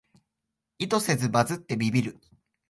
[0.79, 2.17] 意図せずバズってビビる